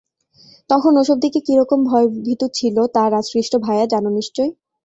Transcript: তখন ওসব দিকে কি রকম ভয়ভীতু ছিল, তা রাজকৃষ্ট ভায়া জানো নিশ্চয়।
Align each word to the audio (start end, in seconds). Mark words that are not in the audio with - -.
তখন 0.69 0.93
ওসব 0.97 1.17
দিকে 1.19 1.39
কি 1.47 1.53
রকম 1.57 1.79
ভয়ভীতু 1.83 2.45
ছিল, 2.53 2.77
তা 2.95 3.03
রাজকৃষ্ট 3.09 3.53
ভায়া 3.65 3.85
জানো 3.85 4.09
নিশ্চয়। 4.11 4.49